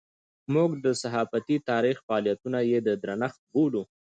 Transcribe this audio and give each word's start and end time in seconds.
موږ 0.53 0.69
د 0.85 0.87
صحافتي 1.01 1.57
تاریخ 1.69 1.97
فعالیتونه 2.07 2.59
یې 2.69 2.79
د 2.87 2.89
درنښت 3.03 3.41
بولو. 3.51 3.83